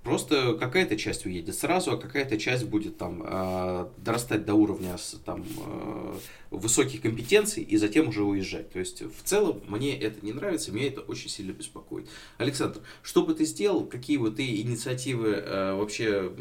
[0.03, 5.45] Просто какая-то часть уедет сразу, а какая-то часть будет там э, дорастать до уровня там,
[5.65, 6.17] э,
[6.51, 8.69] высоких компетенций и затем уже уезжать.
[8.73, 12.09] То есть в целом мне это не нравится, меня это очень сильно беспокоит.
[12.37, 16.33] Александр, что бы ты сделал, какие бы ты инициативы э, вообще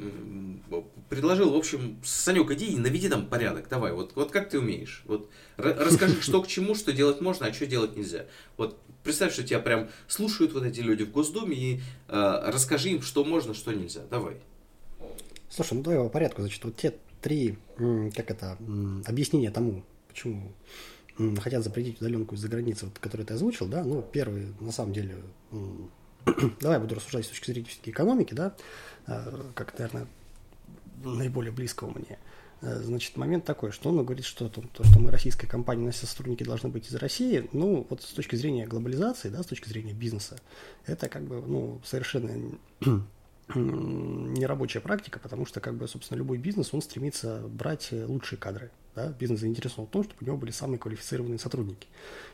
[1.09, 1.51] предложил?
[1.51, 5.05] В общем, Санек, иди и наведи там порядок, давай, вот, вот как ты умеешь.
[5.07, 8.27] Вот расскажи, что к чему, что делать можно, а что делать нельзя.
[8.57, 13.03] Вот представь, что тебя прям слушают вот эти люди в Госдуме и э, расскажи им,
[13.03, 14.03] что можно, что нельзя.
[14.11, 14.37] Давай.
[15.49, 16.43] Слушай, ну давай по порядку.
[16.43, 18.59] Значит, вот те три, как это,
[19.07, 20.53] объяснения тому, почему
[21.41, 25.17] хотят запретить удаленку из-за границы, вот, которые ты озвучил, да, ну, первый, на самом деле,
[26.61, 28.55] давай я буду рассуждать с точки зрения экономики, да,
[29.07, 30.07] э, как, наверное,
[31.05, 32.19] наиболее близкого мне.
[32.19, 32.32] Э,
[32.63, 36.45] значит, момент такой, что он говорит, что то, то, что мы российская компания, наши сотрудники
[36.45, 40.39] должны быть из России, ну, вот с точки зрения глобализации, да, с точки зрения бизнеса,
[40.87, 42.59] это как бы, ну, совершенно
[43.55, 49.09] нерабочая практика, потому что, как бы, собственно, любой бизнес, он стремится брать лучшие кадры, да,
[49.09, 51.89] бизнес заинтересован в том, чтобы у него были самые квалифицированные сотрудники.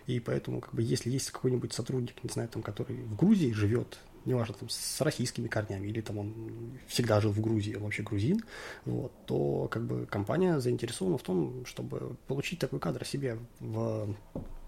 [0.06, 3.98] И поэтому, как бы, если есть какой-нибудь сотрудник, не знаю, там, который в Грузии живет,
[4.24, 8.42] неважно, там, с российскими корнями, или там он всегда жил в Грузии, он вообще грузин,
[8.84, 14.14] вот, то как бы компания заинтересована в том, чтобы получить такой кадр себе в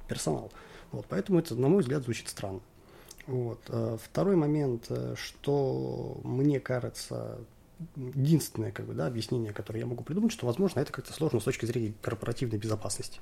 [0.09, 0.51] персонал.
[0.93, 2.61] Вот, поэтому это, на мой взгляд, звучит странно.
[3.27, 3.61] Вот.
[3.69, 7.39] Э, второй момент, э, что мне кажется,
[7.97, 11.45] единственное как бы, да, объяснение, которое я могу придумать, что, возможно, это как-то сложно с
[11.45, 13.21] точки зрения корпоративной безопасности.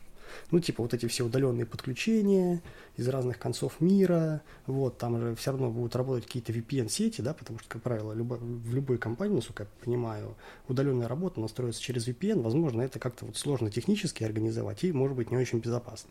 [0.50, 2.62] Ну, типа вот эти все удаленные подключения
[2.96, 7.58] из разных концов мира, вот, там же все равно будут работать какие-то VPN-сети, да, потому
[7.58, 10.34] что, как правило, любо, в любой компании, насколько я понимаю,
[10.68, 15.30] удаленная работа настроится через VPN, возможно, это как-то вот сложно технически организовать и, может быть,
[15.30, 16.10] не очень безопасно.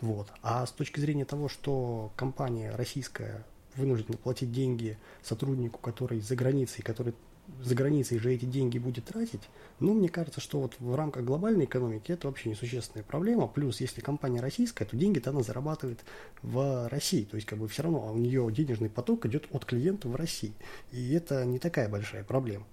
[0.00, 0.28] Вот.
[0.42, 3.44] А с точки зрения того, что компания российская
[3.76, 7.14] вынуждена платить деньги сотруднику, который за границей, который
[7.62, 9.42] за границей же эти деньги будет тратить,
[9.80, 13.46] ну, мне кажется, что вот в рамках глобальной экономики это вообще несущественная проблема.
[13.48, 16.00] Плюс, если компания российская, то деньги-то она зарабатывает
[16.42, 17.24] в России.
[17.24, 20.52] То есть, как бы все равно у нее денежный поток идет от клиента в России.
[20.92, 22.66] И это не такая большая проблема.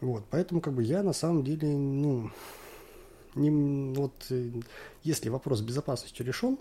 [0.00, 2.30] Вот, поэтому как бы я на самом деле, ну,
[3.34, 4.50] не, вот, э,
[5.02, 6.58] если вопрос с безопасностью решен,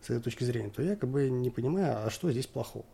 [0.00, 2.84] с этой точки зрения, то я как бы не понимаю, а что здесь плохого.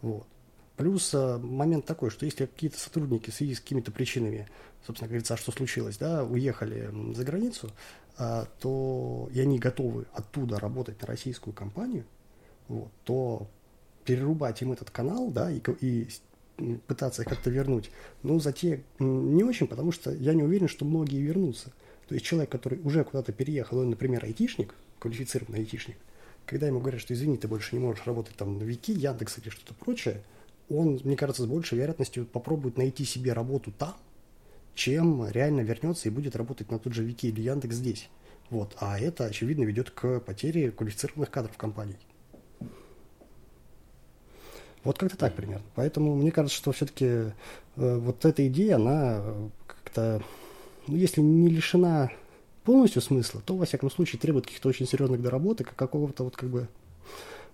[0.00, 0.26] Вот.
[0.76, 4.48] Плюс а, момент такой, что если какие-то сотрудники в связи с какими-то причинами,
[4.86, 7.70] собственно говорится, а что случилось, да, уехали за границу,
[8.16, 12.04] а, то и они готовы оттуда работать на российскую компанию,
[12.68, 13.48] вот, то
[14.04, 16.08] перерубать им этот канал, да, и, и
[16.86, 17.90] пытаться как-то вернуть,
[18.22, 21.72] ну, затея не очень, потому что я не уверен, что многие вернутся.
[22.08, 25.96] То есть человек, который уже куда-то переехал, он, например, айтишник, квалифицированный айтишник,
[26.46, 29.48] когда ему говорят, что извини, ты больше не можешь работать там на Вики, Яндекс или
[29.48, 30.22] что-то прочее,
[30.68, 33.94] он, мне кажется, с большей вероятностью попробует найти себе работу там,
[34.74, 38.08] чем реально вернется и будет работать на тот же Вики или Яндекс здесь.
[38.50, 38.76] Вот.
[38.80, 41.96] А это, очевидно, ведет к потере квалифицированных кадров компаний.
[44.82, 45.64] Вот как-то так примерно.
[45.74, 47.32] Поэтому мне кажется, что все-таки э,
[47.76, 49.22] вот эта идея, она
[49.66, 50.22] как-то,
[50.86, 52.10] ну, если не лишена
[52.64, 56.68] полностью смысла, то, во всяком случае, требует каких-то очень серьезных доработок, какого-то вот как бы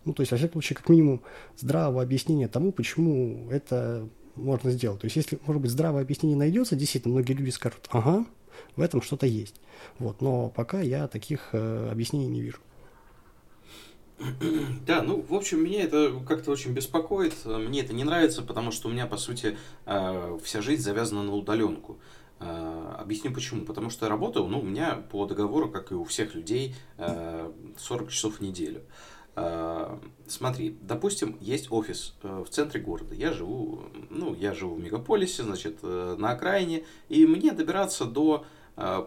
[0.05, 1.23] ну, то есть, во всяком случае, как минимум,
[1.57, 5.01] здравого объяснения тому, почему это можно сделать.
[5.01, 8.25] То есть, если, может быть, здравое объяснение найдется, действительно, многие люди скажут, ага,
[8.77, 9.61] в этом что-то есть.
[9.99, 12.59] Вот, но пока я таких э, объяснений не вижу.
[14.87, 17.35] Да, ну, в общем, меня это как-то очень беспокоит.
[17.45, 21.35] Мне это не нравится, потому что у меня, по сути, э, вся жизнь завязана на
[21.35, 21.99] удаленку.
[22.39, 23.65] Э, объясню почему.
[23.65, 26.75] Потому что я работаю, ну, у меня по договору, как и у всех людей,
[27.79, 28.83] 40 часов в неделю.
[29.37, 33.15] А, смотри, допустим, есть офис э, в центре города.
[33.15, 38.45] Я живу, ну, я живу в мегаполисе, значит, э, на окраине, и мне добираться до
[38.77, 39.05] э,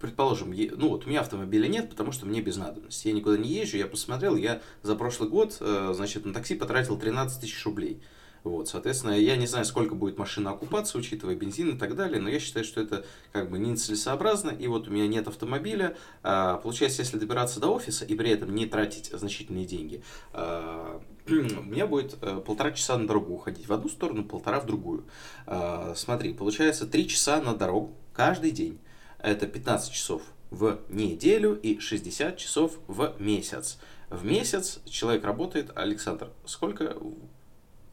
[0.00, 3.08] предположим, ну вот у меня автомобиля нет, потому что мне без надобности.
[3.08, 7.40] Я никуда не езжу, я посмотрел, я за прошлый год, значит, на такси потратил 13
[7.40, 8.02] тысяч рублей.
[8.44, 12.28] Вот, соответственно, я не знаю, сколько будет машина окупаться, учитывая бензин и так далее, но
[12.28, 15.96] я считаю, что это как бы нецелесообразно, и вот у меня нет автомобиля.
[16.22, 20.02] А, получается, если добираться до офиса и при этом не тратить значительные деньги,
[20.34, 24.66] а, у меня будет а, полтора часа на дорогу уходить в одну сторону, полтора в
[24.66, 25.06] другую.
[25.46, 28.78] А, смотри, получается три часа на дорогу каждый день.
[29.20, 33.78] Это 15 часов в неделю и 60 часов в месяц.
[34.10, 36.94] В месяц человек работает, Александр, сколько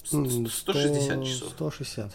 [0.04, 1.50] 160 часов.
[1.52, 2.12] 160.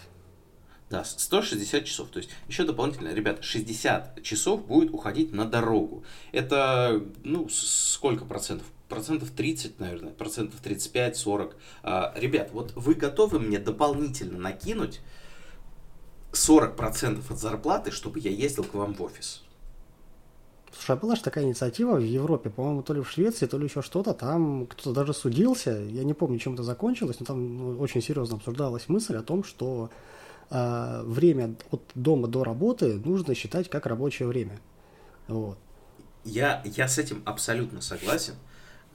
[0.89, 2.09] Да, 160 часов.
[2.11, 6.05] То есть еще дополнительно, ребят, 60 часов будет уходить на дорогу.
[6.33, 8.67] Это, ну, сколько процентов?
[8.89, 11.55] Процентов 30, наверное, процентов 35-40.
[11.83, 15.01] А, ребят, вот вы готовы мне дополнительно накинуть
[16.33, 19.43] 40% от зарплаты, чтобы я ездил к вам в офис?
[20.77, 23.65] Слушай, а была же такая инициатива в Европе, по-моему, то ли в Швеции, то ли
[23.65, 27.79] еще что-то, там кто-то даже судился, я не помню, чем это закончилось, но там ну,
[27.81, 29.91] очень серьезно обсуждалась мысль о том, что
[30.51, 34.61] э, время от дома до работы нужно считать как рабочее время.
[35.29, 35.57] Вот.
[36.25, 38.35] Я, я с этим абсолютно согласен.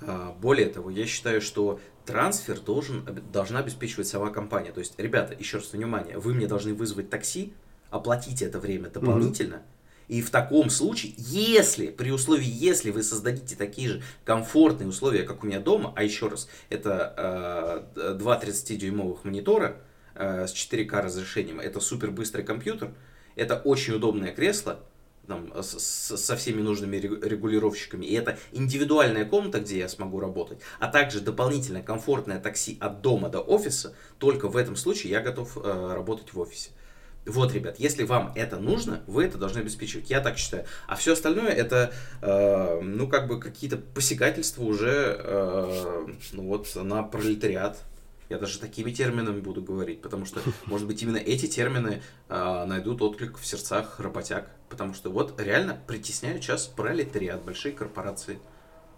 [0.01, 4.71] А, более того, я считаю, что трансфер должен, должна обеспечивать сама компания.
[4.71, 7.53] То есть, ребята, еще раз внимание, вы мне должны вызвать такси,
[7.89, 9.80] оплатить это время дополнительно, mm-hmm
[10.11, 15.41] и в таком случае, если, при условии, если вы создадите такие же комфортные условия, как
[15.41, 19.77] у меня дома, а еще раз, это э, два 30-дюймовых монитора
[20.15, 22.93] э, с 4К разрешением, это супер быстрый компьютер,
[23.37, 24.81] это очень удобное кресло,
[25.27, 28.05] там, с, со всеми нужными регулировщиками.
[28.05, 33.29] И это индивидуальная комната, где я смогу работать, а также дополнительное комфортное такси от дома
[33.29, 33.95] до офиса.
[34.19, 36.71] Только в этом случае я готов э, работать в офисе.
[37.25, 40.09] Вот, ребят, если вам это нужно, вы это должны обеспечивать.
[40.09, 40.65] Я так считаю.
[40.87, 47.03] А все остальное это, э, ну, как бы какие-то посягательства уже, э, ну, вот, на
[47.03, 47.83] пролетариат.
[48.29, 53.01] Я даже такими терминами буду говорить, потому что, может быть, именно эти термины э, найдут
[53.03, 54.49] отклик в сердцах работяг.
[54.69, 58.39] Потому что вот реально притесняют сейчас пролетариат, большие корпорации.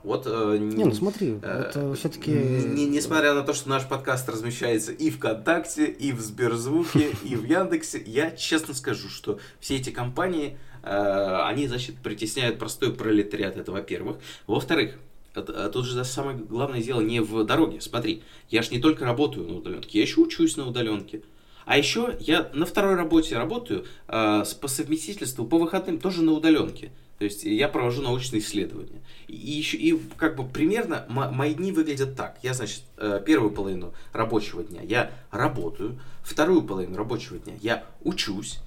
[0.04, 2.32] Вот, э, не, ну смотри, э, это все-таки...
[2.32, 7.46] Не, несмотря на то, что наш подкаст размещается и ВКонтакте, и в Сберзвуке, и в
[7.46, 13.72] Яндексе, я честно скажу, что все эти компании, э, они, значит, притесняют простой пролетариат, это
[13.72, 14.18] во-первых.
[14.46, 14.96] Во-вторых,
[15.36, 17.80] э, тут же самое главное дело не в дороге.
[17.80, 21.22] Смотри, я же не только работаю на удаленке, я еще учусь на удаленке.
[21.66, 26.92] А еще я на второй работе работаю э, по совместительству по выходным тоже на удаленке.
[27.20, 29.02] То есть я провожу научные исследования.
[29.28, 32.38] И, еще, и как бы примерно мои дни выглядят так.
[32.42, 38.60] Я, значит, э, первую половину рабочего дня я работаю, вторую половину рабочего дня я учусь,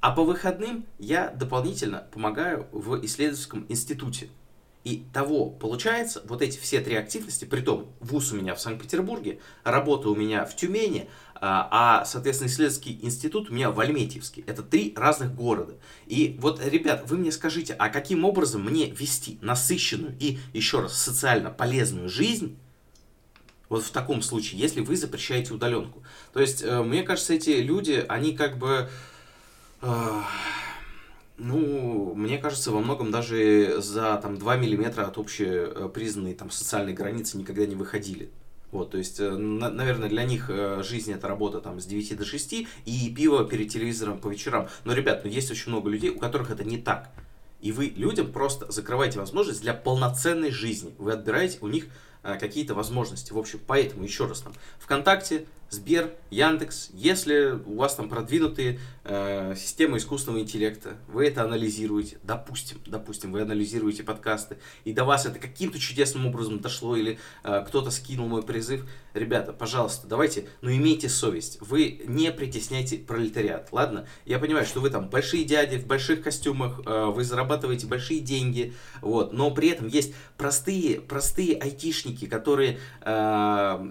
[0.00, 4.28] а по выходным я дополнительно помогаю в исследовательском институте.
[4.84, 9.40] И того получается, вот эти все три активности, при том вуз у меня в Санкт-Петербурге,
[9.64, 14.44] работа у меня в Тюмени, а, а, соответственно, исследовательский институт у меня в Альметьевске.
[14.46, 15.74] Это три разных города.
[16.06, 20.96] И вот, ребят, вы мне скажите, а каким образом мне вести насыщенную и, еще раз,
[20.96, 22.58] социально полезную жизнь,
[23.70, 26.02] вот в таком случае, если вы запрещаете удаленку.
[26.34, 28.90] То есть, э, мне кажется, эти люди, они как бы...
[31.36, 36.92] Ну, мне кажется, во многом даже за там 2 миллиметра от общепризнанной э, там социальной
[36.92, 38.30] границы никогда не выходили.
[38.70, 42.16] Вот, то есть, э, на, наверное, для них э, жизнь это работа там с 9
[42.16, 44.68] до 6 и пиво перед телевизором по вечерам.
[44.84, 47.10] Но, ребят, ну есть очень много людей, у которых это не так.
[47.60, 50.94] И вы людям просто закрываете возможность для полноценной жизни.
[50.98, 51.88] Вы отбираете у них
[52.22, 53.32] какие-то возможности.
[53.32, 59.54] В общем, поэтому еще раз там ВКонтакте, Сбер, Яндекс, если у вас там продвинутые э,
[59.56, 65.40] системы искусственного интеллекта, вы это анализируете, допустим, допустим, вы анализируете подкасты, и до вас это
[65.40, 71.08] каким-то чудесным образом дошло, или э, кто-то скинул мой призыв, ребята, пожалуйста, давайте, ну имейте
[71.08, 74.06] совесть, вы не притесняйте пролетариат, ладно?
[74.26, 78.74] Я понимаю, что вы там большие дяди в больших костюмах, э, вы зарабатываете большие деньги,
[79.00, 83.88] вот, но при этом есть простые, простые айтишники, которые э,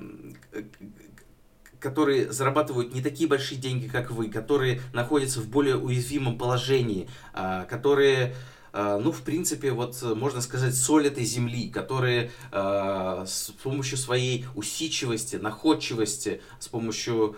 [1.84, 7.66] которые зарабатывают не такие большие деньги, как вы, которые находятся в более уязвимом положении, а,
[7.66, 8.36] которые
[8.72, 14.46] а, ну, в принципе, вот можно сказать, соль этой земли, которые э, с помощью своей
[14.56, 17.36] усидчивости, находчивости, с помощью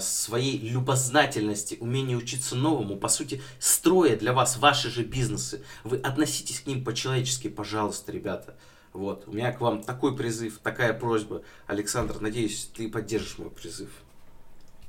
[0.00, 5.64] своей любознательности, умения учиться новому, по сути, строя для вас ваши же бизнесы.
[5.82, 8.54] Вы относитесь к ним по-человечески, пожалуйста, ребята.
[8.98, 11.42] Вот, у меня к вам такой призыв, такая просьба.
[11.68, 13.90] Александр, надеюсь, ты поддержишь мой призыв.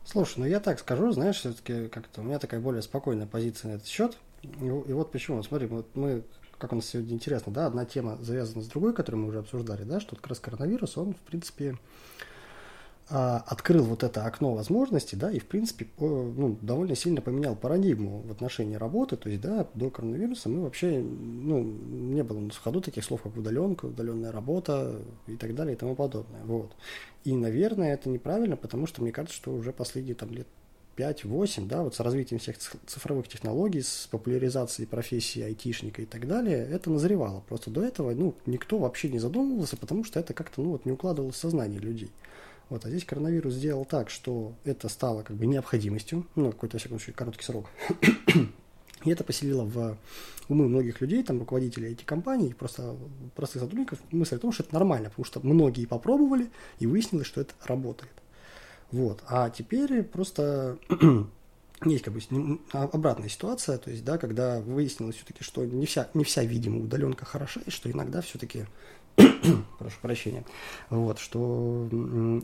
[0.04, 3.76] Слушай, ну я так скажу, знаешь, все-таки как-то у меня такая более спокойная позиция на
[3.76, 4.18] этот счет.
[4.42, 6.24] И, и вот почему, смотри, вот мы,
[6.58, 9.84] как у нас сегодня интересно, да, одна тема завязана с другой, которую мы уже обсуждали,
[9.84, 11.78] да, что как раз коронавирус, он, в принципе,
[13.10, 18.32] открыл вот это окно возможностей, да, и, в принципе, ну, довольно сильно поменял парадигму в
[18.32, 23.04] отношении работы, то есть, да, до коронавируса мы вообще, ну, не было в ходу таких
[23.04, 26.72] слов, как удаленка, удаленная работа и так далее и тому подобное, вот.
[27.24, 30.48] И, наверное, это неправильно, потому что мне кажется, что уже последние там лет
[30.96, 36.68] 5-8, да, вот с развитием всех цифровых технологий, с популяризацией профессии айтишника и так далее,
[36.70, 37.42] это назревало.
[37.48, 40.92] Просто до этого, ну, никто вообще не задумывался, потому что это как-то, ну, вот не
[40.92, 42.12] укладывалось в сознание людей.
[42.70, 46.80] Вот, а здесь коронавирус сделал так, что это стало как бы необходимостью, ну, какой-то, во
[46.80, 47.68] всяком случае, короткий срок.
[49.06, 49.98] И это поселило в
[50.50, 52.96] умы многих людей, там, руководителей этих компаний, просто
[53.36, 57.42] простых сотрудников, мысль о том, что это нормально, потому что многие попробовали, и выяснилось, что
[57.42, 58.12] это работает.
[58.92, 59.24] Вот.
[59.28, 60.78] А теперь просто
[61.86, 62.20] есть как бы
[62.74, 66.84] а, обратная ситуация, то есть, да, когда выяснилось все-таки, что не вся, не вся, видимо,
[66.84, 68.66] удаленка хороша, и что иногда все-таки
[69.80, 70.46] прошу прощения,
[70.90, 71.88] вот, что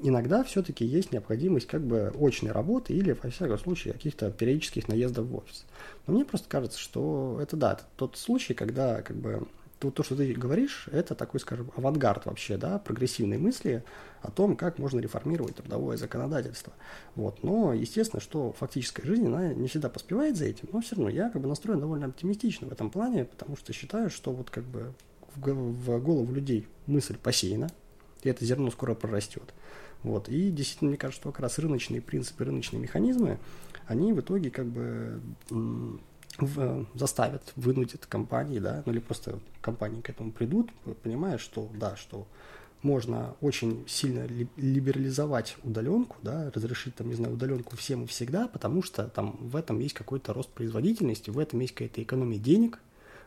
[0.03, 5.25] иногда все-таки есть необходимость как бы очной работы или, во всяком случае, каких-то периодических наездов
[5.27, 5.65] в офис.
[6.07, 9.47] Но мне просто кажется, что это, да, это тот случай, когда как бы
[9.79, 13.83] то, то, что ты говоришь, это такой, скажем, авангард вообще, да, прогрессивной мысли
[14.21, 16.73] о том, как можно реформировать трудовое законодательство.
[17.15, 17.43] Вот.
[17.43, 21.29] Но, естественно, что фактическая жизнь, она не всегда поспевает за этим, но все равно я
[21.29, 24.93] как бы настроен довольно оптимистично в этом плане, потому что считаю, что вот как бы
[25.35, 27.69] в голову людей мысль посеяна,
[28.23, 29.53] и это зерно скоро прорастет.
[30.03, 30.29] Вот.
[30.29, 33.39] И действительно, мне кажется, что как раз рыночные принципы, рыночные механизмы,
[33.87, 35.19] они в итоге как бы
[36.37, 40.71] в, заставят, вынудят компании, да, ну или просто компании к этому придут,
[41.03, 42.27] понимая, что да, что
[42.81, 48.83] можно очень сильно либерализовать удаленку, да, разрешить там, не знаю, удаленку всем и всегда, потому
[48.83, 52.79] что там в этом есть какой-то рост производительности, в этом есть какая-то экономия денег,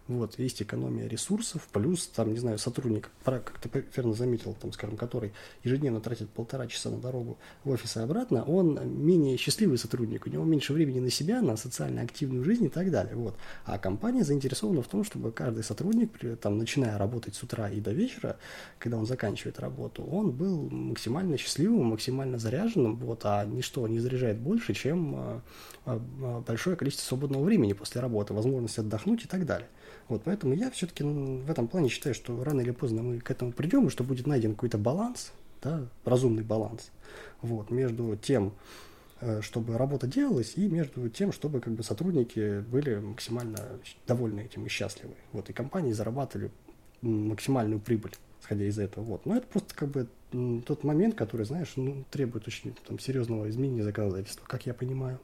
[0.09, 4.97] вот, есть экономия ресурсов, плюс, там, не знаю, сотрудник, как ты верно заметил, там, скажем,
[4.97, 5.33] который
[5.65, 10.31] ежедневно тратит полтора часа на дорогу в офис и обратно, он менее счастливый сотрудник, у
[10.31, 13.17] него меньше времени на себя, на социально активную жизнь и так далее.
[13.17, 13.37] Вот.
[13.67, 17.93] А компания заинтересована в том, чтобы каждый сотрудник, там, начиная работать с утра и до
[17.93, 18.39] вечера,
[18.79, 24.39] когда он заканчивает работу, он был максимально счастливым, максимально заряженным, вот, а ничто не заряжает
[24.39, 25.43] больше, чем а,
[25.85, 29.69] а, большое количество свободного времени после работы, возможность отдохнуть и так далее.
[30.09, 33.53] Вот, поэтому я все-таки в этом плане считаю, что рано или поздно мы к этому
[33.53, 36.91] придем, и что будет найден какой-то баланс, да, разумный баланс,
[37.43, 38.55] вот, между тем,
[39.21, 43.59] э, чтобы работа делалась, и между тем, чтобы как бы сотрудники были максимально
[44.07, 45.15] довольны этим и счастливы.
[45.33, 46.51] Вот, и компании зарабатывали
[47.03, 49.05] максимальную прибыль, исходя из этого.
[49.05, 49.27] Вот.
[49.27, 50.09] Но это просто как бы
[50.67, 55.19] тот момент, который, знаешь, ну, требует очень там, серьезного изменения законодательства, как я понимаю.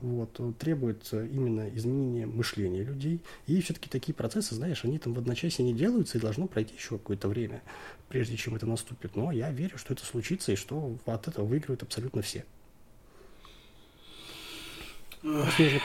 [0.00, 3.20] Вот, требует именно изменения мышления людей.
[3.46, 6.98] И все-таки такие процессы, знаешь, они там в одночасье не делаются, и должно пройти еще
[6.98, 7.62] какое-то время,
[8.08, 9.16] прежде чем это наступит.
[9.16, 12.44] Но я верю, что это случится, и что от этого выиграют абсолютно все.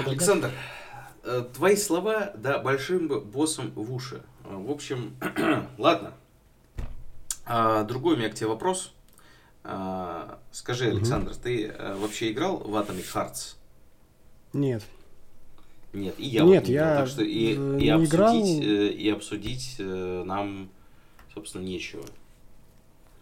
[0.05, 0.51] Александр,
[1.23, 4.21] э, твои слова, да, большим боссом в уши.
[4.43, 5.15] В общем,
[5.79, 6.13] ладно,
[7.45, 8.93] а, другой у меня к тебе вопрос.
[9.63, 11.39] А, скажи, Александр, угу.
[11.41, 13.55] ты а, вообще играл в Atomic Hearts?
[14.53, 14.83] Нет.
[15.93, 18.35] Нет, и я Нет, вот не я так что и, не и обсудить, играл.
[18.35, 20.69] Э, и обсудить э, нам,
[21.33, 22.03] собственно, нечего.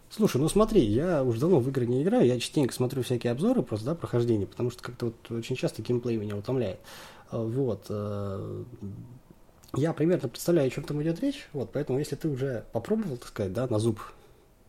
[0.08, 3.62] Слушай, ну смотри, я уже давно в игры не играю, я частенько смотрю всякие обзоры
[3.62, 6.80] просто, да, прохождения, потому что как-то вот очень часто геймплей меня утомляет.
[7.30, 7.86] Вот
[9.74, 13.28] я примерно представляю, о чем там идет речь, вот, поэтому если ты уже попробовал, так
[13.28, 14.00] сказать, да, на зуб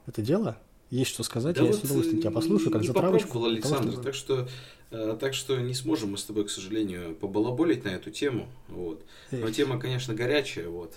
[0.05, 0.57] это дело,
[0.89, 3.43] есть что сказать, да я вот с удовольствием тебя послушаю, как не затравочку.
[3.43, 4.47] Александр, того, так что
[4.91, 9.03] э, так что не сможем мы с тобой, к сожалению, побалаболить на эту тему, вот.
[9.31, 9.55] Но Эх.
[9.55, 10.93] тема, конечно, горячая, вот.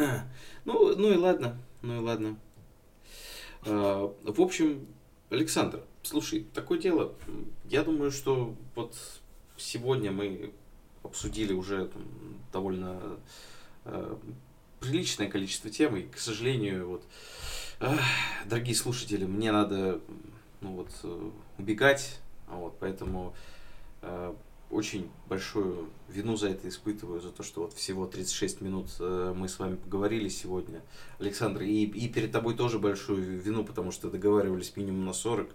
[0.64, 2.38] ну, ну и ладно, ну и ладно.
[3.66, 4.86] Э, в общем,
[5.30, 7.12] Александр, слушай, такое дело,
[7.68, 8.96] я думаю, что вот
[9.56, 10.52] сегодня мы
[11.04, 12.02] обсудили уже там,
[12.52, 13.00] довольно
[13.84, 14.16] э,
[14.80, 17.04] приличное количество тем, и, к сожалению, вот,
[17.80, 17.96] э,
[18.46, 20.00] дорогие слушатели, мне надо
[20.60, 23.34] ну, вот, э, убегать, вот, поэтому
[24.02, 24.34] э,
[24.70, 29.48] очень большую вину за это испытываю, за то, что вот всего 36 минут э, мы
[29.48, 30.82] с вами поговорили сегодня,
[31.18, 35.48] Александр, и, и перед тобой тоже большую вину, потому что договаривались минимум на 40,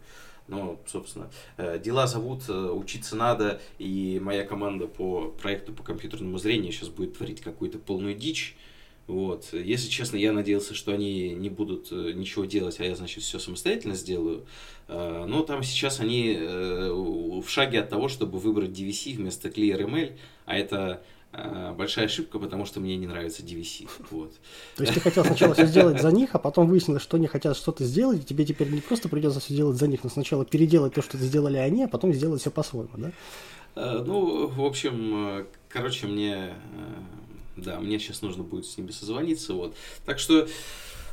[0.50, 6.38] но, собственно, э, дела зовут, э, учиться надо, и моя команда по проекту по компьютерному
[6.38, 8.58] зрению сейчас будет творить какую-то полную дичь.
[9.08, 9.54] Вот.
[9.54, 13.40] Если честно, я надеялся, что они не будут э, ничего делать, а я, значит, все
[13.40, 14.46] самостоятельно сделаю.
[14.88, 21.04] Но там сейчас они в шаге от того, чтобы выбрать DVC вместо ClearML, а это
[21.78, 23.88] большая ошибка, потому что мне не нравится DVC.
[24.10, 24.34] Вот.
[24.76, 27.56] То есть ты хотел сначала все сделать за них, а потом выяснилось, что они хотят
[27.56, 30.96] что-то сделать, и тебе теперь не просто придется все делать за них, но сначала переделать
[30.96, 33.12] то, что сделали они, а потом сделать все по-своему, да?
[33.76, 36.56] А, ну, в общем, короче, мне,
[37.56, 39.76] да, мне сейчас нужно будет с ними созвониться, вот.
[40.06, 40.48] Так что,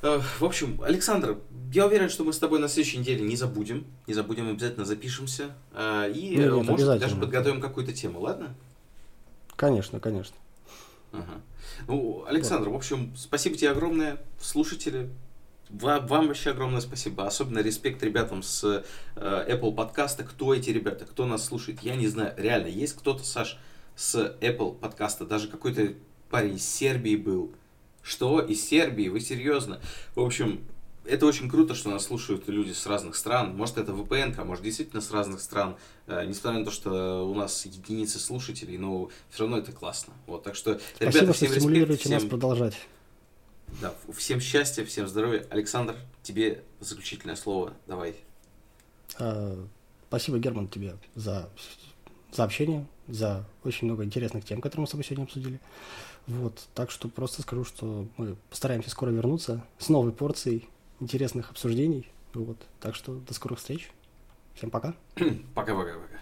[0.00, 1.38] в общем, Александр,
[1.74, 5.54] я уверен, что мы с тобой на следующей неделе не забудем, не забудем, обязательно запишемся,
[5.74, 8.54] и, нет, может, даже подготовим какую-то тему, ладно?
[9.56, 10.36] Конечно, конечно.
[11.12, 11.40] Ага.
[11.88, 12.74] Ну, Александр, вот.
[12.74, 15.10] в общем, спасибо тебе огромное, слушатели.
[15.68, 17.26] Вам, вам вообще огромное спасибо.
[17.26, 18.84] Особенно респект ребятам с
[19.16, 20.22] э, Apple подкаста.
[20.24, 22.34] Кто эти ребята, кто нас слушает, я не знаю.
[22.36, 23.58] Реально, есть кто-то, Саш,
[23.96, 25.94] с Apple подкаста, даже какой-то
[26.30, 27.52] парень из Сербии был.
[28.02, 28.40] Что?
[28.40, 29.08] Из Сербии?
[29.08, 29.80] Вы серьезно?
[30.14, 30.60] В общем,
[31.08, 33.56] это очень круто, что нас слушают люди с разных стран.
[33.56, 35.76] Может, это VPN, а может, действительно с разных стран.
[36.06, 40.14] Э, несмотря на то, что у нас единицы слушателей, но все равно это классно.
[40.26, 42.12] Вот, так что, Спасибо, ребята, всем что респект, всем...
[42.12, 42.74] нас продолжать.
[43.80, 45.46] Да, всем счастья, всем здоровья.
[45.50, 47.74] Александр, тебе заключительное слово.
[47.86, 48.16] Давай.
[49.18, 49.58] А,
[50.08, 51.50] спасибо, Герман, тебе за,
[52.32, 55.60] за общение, за очень много интересных тем, которые мы с тобой сегодня обсудили.
[56.26, 60.68] Вот, так что просто скажу, что мы постараемся скоро вернуться с новой порцией
[61.00, 62.08] интересных обсуждений.
[62.34, 62.58] Вот.
[62.80, 63.90] Так что до скорых встреч.
[64.54, 64.94] Всем пока.
[65.54, 66.20] Пока-пока-пока.